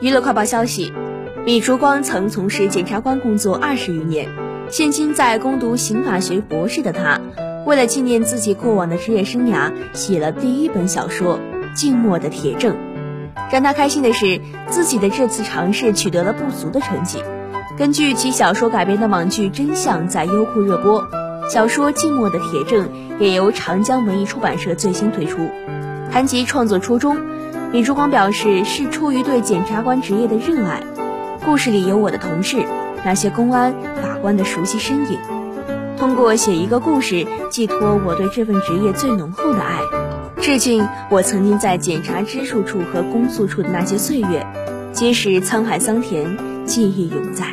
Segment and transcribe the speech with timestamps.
[0.00, 0.94] 娱乐快报消息：
[1.44, 4.30] 米烛光曾从事检察官工作二十余年，
[4.70, 7.20] 现今在攻读刑法学博士的他，
[7.66, 11.38] 为了纪念自己过往的职业生涯，写了第一本小说
[11.74, 12.74] 《静默的铁证》。
[13.52, 14.40] 让他开心的是，
[14.70, 17.22] 自己的这次尝试取得了不俗的成绩。
[17.76, 21.06] 根据其小说改编的网剧《真相》在优酷热播，
[21.50, 22.88] 小说《静默的铁证》
[23.18, 25.50] 也由长江文艺出版社最新推出。
[26.10, 27.18] 谈及创作初衷。
[27.72, 30.82] 李烛光表示，是出于对检察官职业的热爱。
[31.44, 32.64] 故事里有我的同事，
[33.04, 33.72] 那些公安、
[34.02, 35.20] 法官的熟悉身影。
[35.96, 39.78] 通过写一个故事，寄托我对这份职业最浓厚的爱，
[40.40, 44.44] 致敬我曾经在检察支处处和公诉处的那些岁月，
[44.92, 47.46] 即使沧海桑田，记忆永在。